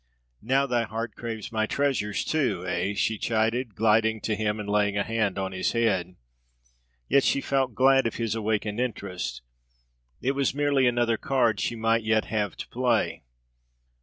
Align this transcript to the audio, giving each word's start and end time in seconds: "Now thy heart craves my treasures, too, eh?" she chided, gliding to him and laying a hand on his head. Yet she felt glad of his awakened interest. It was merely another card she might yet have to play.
"Now 0.41 0.65
thy 0.65 0.85
heart 0.85 1.13
craves 1.15 1.51
my 1.51 1.67
treasures, 1.67 2.23
too, 2.25 2.65
eh?" 2.67 2.95
she 2.95 3.19
chided, 3.19 3.75
gliding 3.75 4.19
to 4.21 4.35
him 4.35 4.59
and 4.59 4.67
laying 4.67 4.97
a 4.97 5.03
hand 5.03 5.37
on 5.37 5.51
his 5.51 5.73
head. 5.73 6.15
Yet 7.07 7.23
she 7.23 7.39
felt 7.39 7.75
glad 7.75 8.07
of 8.07 8.15
his 8.15 8.33
awakened 8.33 8.79
interest. 8.79 9.43
It 10.19 10.31
was 10.31 10.55
merely 10.55 10.87
another 10.87 11.17
card 11.17 11.59
she 11.59 11.75
might 11.75 12.01
yet 12.03 12.25
have 12.25 12.57
to 12.57 12.67
play. 12.69 13.21